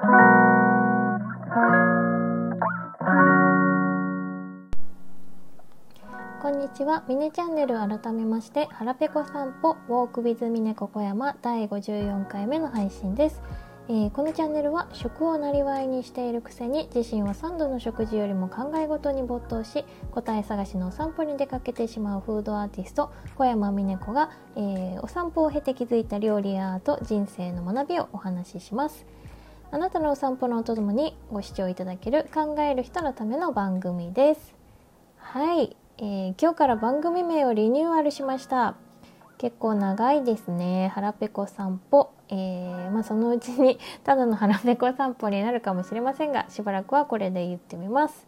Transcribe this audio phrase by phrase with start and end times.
[0.00, 0.06] こ
[6.48, 7.04] んにちは。
[7.06, 13.42] ミネチャンネル改めましてはらぺこ散歩ウォークビズミネココ山第54回目の配信です。
[13.88, 29.04] えー、このチャンネルは食をなりわいにしているくせに自身は3度の食事よりも考え事に没頭し答え探しのお散歩に出かけてしまうフードアーティスト小山美音子が、えー、お散歩を経て気づいた料理やアート人生の学びをお話しします。
[29.72, 34.56] あなたのお散歩のおともにご視聴いただける考える人のための番組です。
[35.16, 38.74] はい、えー、今日から番組名をリニューアルしました。
[39.38, 40.90] 結構長いですね。
[40.92, 42.10] 腹ペコ散歩。
[42.30, 48.26] えー、まあ、そのうちにただの腹ペコ散歩になるかもしれませんがしばらくはこれで言ってみます、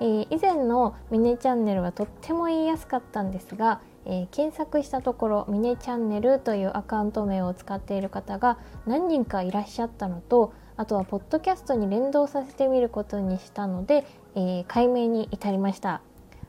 [0.00, 16.00] えー、以前のミネチャンネルはとっても言いやすかったんですが、えー、検索したところミネチャンネルというアカウント名を使っている方が何人かいらっしゃったのとあとはポッドキャストに連動させてみることにしたので、え解明に至りました。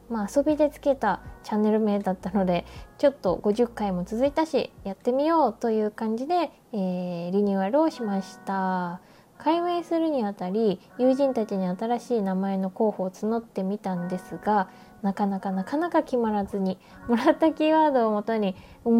[0.09, 2.63] まあ、遊びでつけたチャンネル名だったので
[2.99, 9.01] ちょっと50回も続いたしやってみようという感じで、えー、リニューアルをしました。
[9.37, 14.69] 解明するにあたり友人たちに新しい名前の候補を募ってみたんですが
[15.01, 16.77] なかなかなかなか決まらずに
[17.09, 18.93] もらったキーワードをもとにうー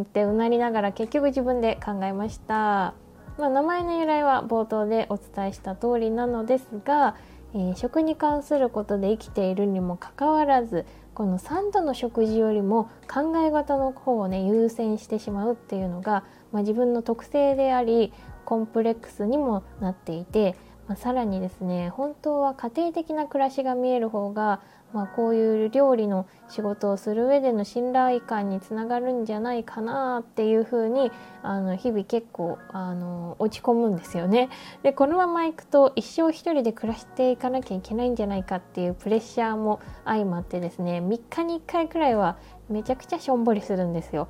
[0.00, 2.94] んってうなりながら結局自分で考えました、
[3.36, 7.16] まあ、名前の由来は冒頭でお伝えした通りなのですが
[7.54, 10.84] えー、食に関することで生きているにもかかわらず
[11.14, 18.12] この3度の食事よりも考え方の方をね優先してしまうっていうのが、まあ、自分の特性であり
[18.44, 20.56] コンプレックスにもなっていて、
[20.86, 24.60] まあ、さらにですね本当は家庭的な暮らしが見える方が
[24.92, 31.10] まあ、こういう料理の仕事をする上での信頼感につながるんじゃないかなっていうふうに
[31.42, 34.48] あの日々結構あの落ち込むんですよね。
[34.82, 42.38] でこのままいくと一生一人で暮らしていかなきゃいけないんじゃないかっていうプレッシャーも相まってですね3日に1回くらいは
[42.70, 44.28] めちゃくちゃしょんぼりするんですよ。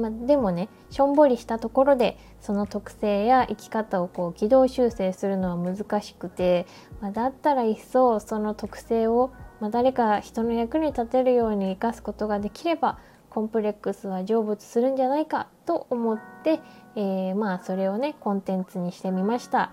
[0.00, 6.66] まあ、でもねしょんぼりしたところでその特性や生き方をこう軌道修正するのは難しくて、
[7.00, 16.60] まあ、だったら一層その特性を、まあ、誰か人の役に立てるように生かすことができればコンプレックスは成仏するんじゃないかと思って、
[16.96, 19.70] えー、まあそれをねコンテンツにしてみました。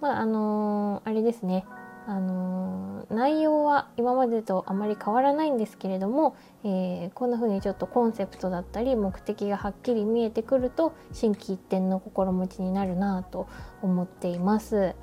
[0.00, 1.64] まああのー、あれですね
[2.10, 6.34] あの、内容は今までとあまり変わらないんですけれども、
[6.64, 13.46] えー、こんな風にちょっとコンセプトだったり目的がはっきり見えてくると心機一転の心持ちになるなと
[13.80, 14.96] 思っています。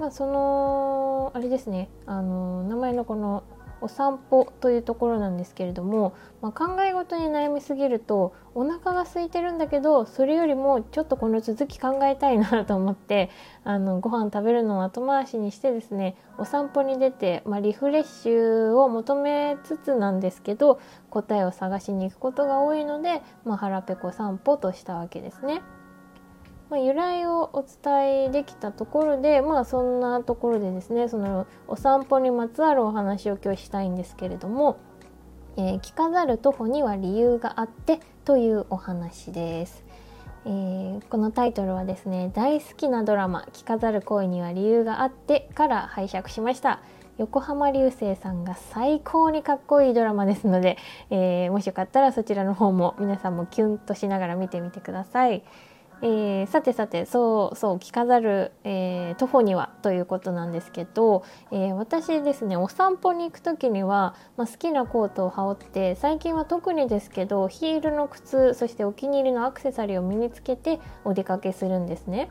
[0.00, 3.44] まあ、そのあれですねあの名前のこの
[3.80, 13.30] お散歩というところなんですけれども、まあ、考え事に悩みすぎるとお腹が空いてるんだけどそれよりもちょっとこの続き考えたいなと思って
[13.64, 25.62] あのご飯食べるのを後回しにしてですねお散歩に出て、まあ、リフレッシュを求めつつなんですけど答えを探しに行くことが多いので、まあ、腹ペコ散歩としたわけですね。
[26.70, 34.76] まあ、由来をお伝えできたところでまあそんなところでですねそのお散歩にまつわるお話を今日したいんですけれども
[35.56, 39.84] 「えー、着飾る徒歩には理由があって」というお話です。
[40.44, 46.80] えー、このタイトルはですね大好きなドラマ「着飾る恋には理由があって」から拝借しました
[47.18, 50.78] 横浜流星さんが最高にかっこいいドラマですので、
[51.10, 55.42] えー、もしよかったらそちらの方も皆さんもキュンとしながら見てみてください。
[56.00, 72.30] えー、さてさてそうそう着飾る、えー、徒歩にはということなんですけど、えー、私ですねお散歩に行く時には、まあ、好きなコートを羽織って最近は特にですけどヒールの靴そしてお気に入りのアクセサリーを身につけてお出かけするんですね。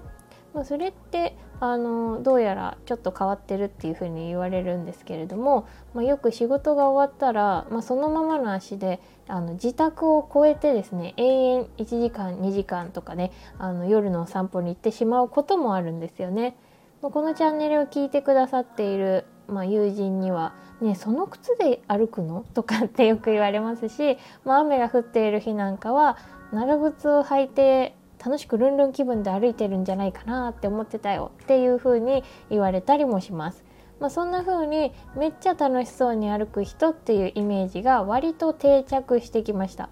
[0.53, 16.55] まあ、それってあのどうやらちょっと変わってるっていうふうに言われるんですけれども、まあ、よく仕事が終わったら、まあ、そのままの足であの自宅を越えてですね永遠1時間2時間とかねあの夜の散歩に行ってしまうこともあるんですよね。
[17.01, 26.17] このチャンネルを聞いてくださっている、まあ、友人には「ねその靴で歩くの?」とかってよく言われますし、まあ、雨が降っている日なんかは
[26.51, 27.95] 長靴を履いて
[28.27, 33.63] 楽しくルンルン気分で歩いてるんじゃないかなって思ってたよっていう風に言われたりもします。
[34.01, 39.87] まあ、そんな風にめっちゃ楽しそうに歩く人っていうイメージが割と定着してきました。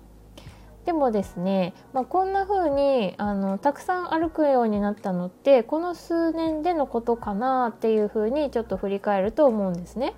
[0.83, 10.13] でもですね、まあ、こんな風にあにたくさん歩くようになったのってこの数年でのことかなっていう風にちょっと振り返ると思うんですね。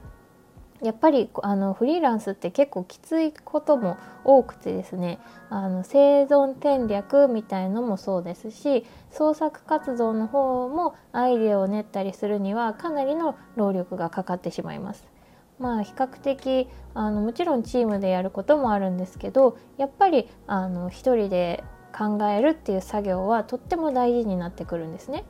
[0.82, 5.20] やっぱりあのフリーランスって結構きついことも多くてですね
[5.50, 15.06] あの生存戦略みたいのもそうですし創作活動の方もアイデアを練ったりするにはかなりの労力がかかってしまいます。
[15.60, 21.64] まあ比較的あのもちろんチームでやることもあるんですけどやっぱりあの一人で
[21.98, 25.24] 考えるっていう作業はとっても大事になってくるんですね。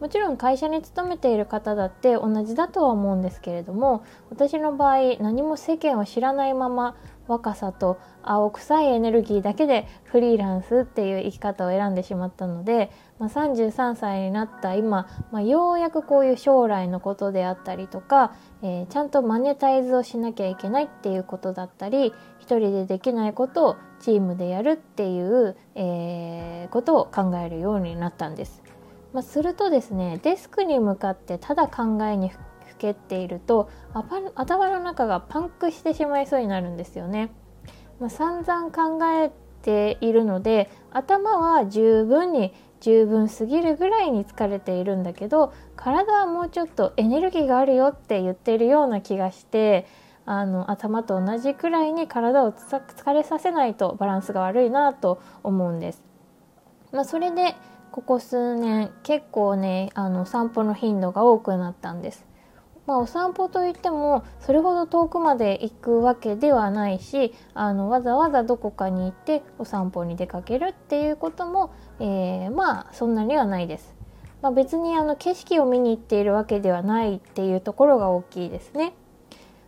[0.00, 28.63] もちろん会社に勤めている方だって同じだとは思うんですけれども私の場合何も世間を知らないまま若さと青臭いエネルギーだけでフリーランスっていう生き方を選んでしまったので、まあ、33歳になった今、まあ、ようやくこういう将来のことであったりとか、えー、ちゃんとマネタイズをしなきゃいけないっていうことだったり一人でできないことをチームでやるっていう、えー、ことを考えるようになったんです。
[29.14, 32.38] まあ、するとですねデスクに向かってただ考えにふ
[32.76, 33.70] けっていると
[34.34, 37.30] 頭の中がパンクしてしまいそうになるんですよね。
[38.00, 39.30] まあ、散々考え
[39.62, 49.86] ているので頭は十分に十分すぎるぐらいに疲れているんだけど体はもうちょっとエネルギーがあるよって言ってるような気がして
[50.26, 56.02] あの頭と同じくらいに体を疲れさせないとバランスが悪いなと思うんです。
[56.92, 57.54] まあ、それで
[57.94, 62.26] ここ数年結構ねあの散歩の頻度が多くなったんです。
[62.88, 73.94] まあ、お散歩といってもそれほど遠くまで行くわけではないしあのわざわざどこかに行ってお散歩に出かけるっていうことも、えー、まあそんなにはないです。
[74.42, 78.92] まあ、別にあの景色を見に行っているわけではないっていうところが大きいですね。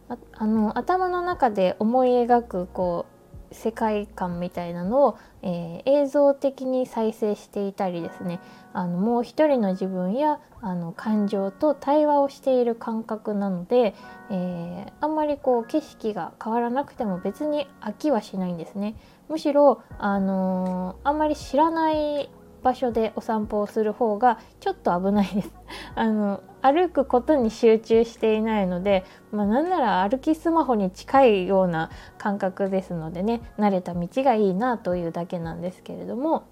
[0.08, 3.16] ああの頭の中で思い描くこう
[3.52, 8.40] 世界観みたいなのを、えー、映像的に再生していたりですね
[8.72, 13.94] あのもう一人の自分やあの感情と対話をしている感覚なので、
[14.31, 18.96] えー、あんまりこう景色が変わらなくても別に飽きはしないんですね。
[19.28, 22.28] むしろ、あのー、あんまり知らない
[22.67, 25.53] 場所でお散歩をする方がちょっと危ないです
[25.95, 36.43] あの歩くことに集中していないので、まあ、なんなら歩きスマホに近いような感覚ですのでね慣れた道がいいなというだけなんですけれども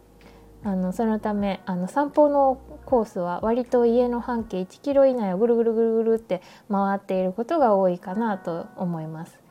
[0.62, 9.43] あのそのためあの散歩のコースは割と家の半径1キロ以内をぐるぐるぐるぐるって回っていることが多いかなと思います。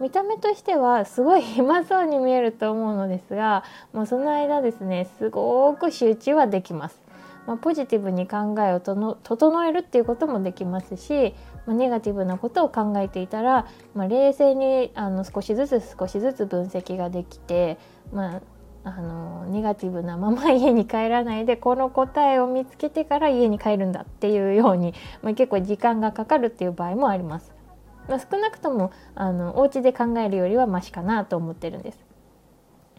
[0.00, 6.98] 見た目としてはすごい暇そうに見えると思うのですが もうその間ですねすごく集中はできます。
[7.46, 11.34] まあ、ポジティブに考えを整えるっていうこともできますし、
[11.66, 17.78] まあ、ネガティブなことを考えていたら、まあ、冷静にあの少しずつ少しずつ分析ができて、
[18.12, 18.40] まあ、
[18.84, 24.92] あのネガティブなまま 家に帰らないでこの答えを見つけてから家に帰るんだっていうように、
[25.22, 27.59] まあ、結構時間がかかるっていう場合もあります。
[28.08, 32.10] まあ、少なくともあのお家で考えるよりはマシかなと思ってるんです。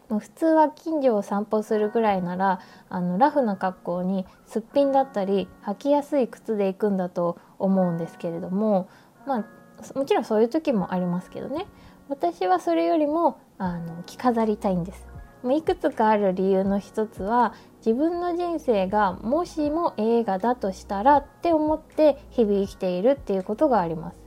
[0.09, 2.59] もう普通は近所を散歩するぐらいなら
[2.89, 8.89] あのラフな格好にすっぴんだったり履きやすい靴で行くんだと思うんですけれども
[9.25, 11.65] まあもちろんそういう時もありますけどね
[12.09, 15.07] 私はそれよりもあの着飾りたいんです。
[15.49, 24.20] いくつかある理由の一つは自分の人生がもしも映画だとしたらって思って日々生きているっていうことがあります。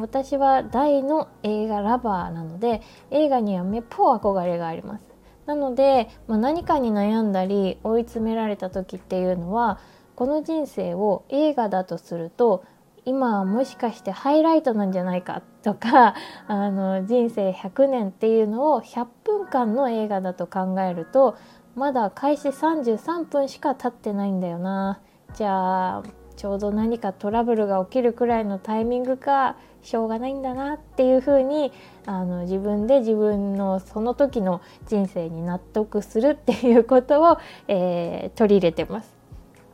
[0.00, 5.04] 私は大の映画ラバーなので映画にはめっぽう憧れがあります。
[5.46, 9.78] なので、まあ、何かに悩んだり追い詰められた時っていうのは
[10.16, 12.64] この人生を映画だとすると
[13.04, 16.14] 今はもしかしてハイライトなんじゃないかとか
[16.48, 21.36] あの人生100年っていうのを100分間の映画だと考えると
[21.76, 25.00] まだ開始33分しか経ってないんだよな。
[25.34, 26.02] じゃあ
[26.36, 29.56] ちょうど何かトラブルが起きるくらいのタイミングか
[29.86, 31.72] しょうがないんだなっていうふうに
[32.06, 37.38] あの自分で自分のその時の人生に納得するっていうことを、
[37.68, 39.14] えー、取り入れてます。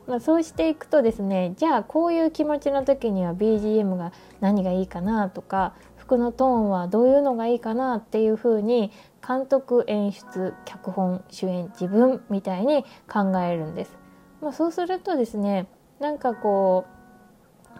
[0.06, 8.90] まあ、そうしていくとですねじゃあこういう気持ちの時には BGM が何がいいかなとか服のトーンはどういうのがいいかなっていうふうに
[9.26, 13.96] 監督演出脚本主演自分みたいに考えるんです。
[14.42, 15.68] まあ、そうするとですね
[16.00, 17.01] なんかこう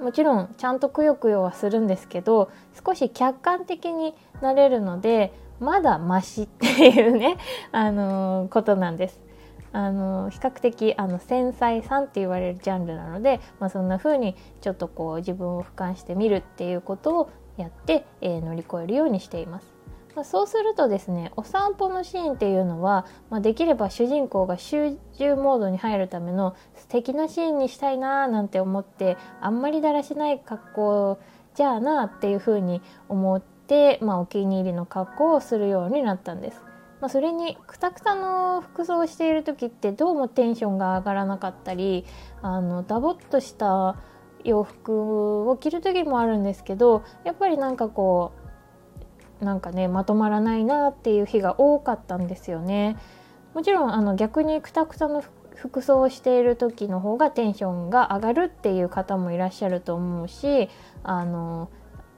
[0.01, 2.51] もちろんちゃんとくよくよはするんですけど
[2.85, 5.33] 少し客観的になれるので
[5.63, 7.39] まだマシっていうね、
[7.71, 9.21] あのー、ことなんです。
[9.73, 19.72] あの、比較的あの繊細さんって言われるジャンルなので、まあ、そんな風にちょっとこう自分を俯瞰してみるっていうことをやって、えー、乗り越えるようにしています。
[20.15, 31.19] ま、そうするとですねお散歩のシーンっていうのは、まあ、できれば主人公が集中モードに入るための素敵なシーンにしたいなーなんて思ってあんまりだらしない格好
[31.55, 36.61] じゃあなっていうふうに思って、まあ、お気に入りの格好をするようになったんです。
[37.01, 42.05] まあ、それにくたくたの服装をしている時ってどうもテンションが上がらなかったり
[42.43, 43.97] あのダボっとした
[44.45, 48.42] 洋服を着る時もあるんですけどやっぱりなんかこう
[49.43, 52.97] なんかねまとまらないなっていう日が多かったんですよね。
[53.55, 55.23] もちろんあの逆にくたくたの
[55.55, 60.71] 服装をしている時の方がテンションが上がるっていう方もいらっしゃると思うし
[61.03, 61.69] あの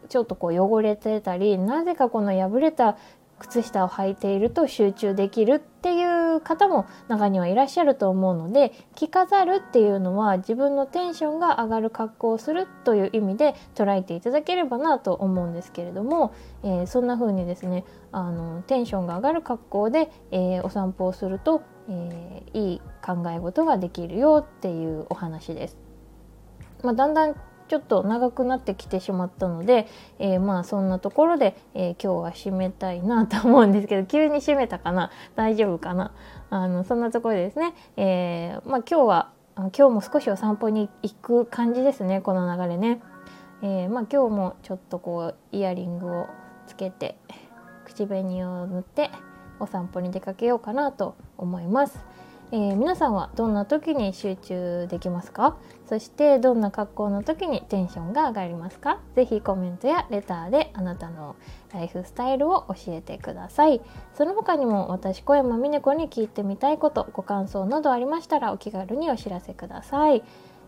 [0.08, 2.96] ちょっとこう汚れてたりなぜかこの破れた
[3.38, 25.76] 靴下を履いていると集中できるっていう方も中にはいらっしゃると思うので着飾るっていうのは自分のテンションが上がる格好をするという意味で捉えていただければなと思うんですけれども、えー、そんな風にですねあのテンションが上がる格好で、えー、お散歩をすると、えー、いい考え事ができるよっていうお話です。
[26.82, 27.34] まあ、だんだん
[27.74, 29.88] ちょっと長くなってきてしまったので、
[30.20, 35.10] えー、まあそんなところで、えー、今日は締めたいなと思うんですけど 急に締めたかな？
[35.34, 36.12] 大丈夫かな？
[36.50, 43.00] あのそんなところですね、えー、まあ、今日は今日も少しお散歩に行く感じですねこの流れね。
[43.62, 46.26] えまあ、今日もちょっとこうイヤリングを
[46.68, 47.16] つけて
[47.86, 49.10] 口紅を塗って
[49.58, 51.98] お散歩に出かけようかなと思います。
[52.54, 55.56] えー、皆さんはどんな時に集中できますか？
[55.88, 59.00] そしてどんな格好の時にテンションが上がりますか？
[59.16, 61.34] ぜひコメントやレターであなたの
[61.72, 63.80] ライフスタイルを教えてください。
[64.16, 70.22] その他にも私小山峰子に聞いてみたいことご感想などありましたらお気軽にお知らせください。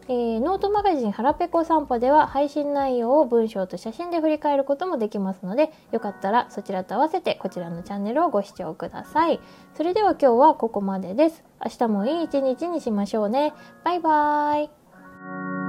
[0.09, 9.41] えー、ノートマガジン「はらぺこ散歩」では配信内容を文章と写真で振り返ることもできますのでよかったらそちらと合わせてこちらのチャンネルをご視聴ください。
[9.75, 11.45] それでは今日はここまでです。
[11.65, 13.53] 明日もいい一日にしましょうね。
[13.85, 15.66] バイバーイ。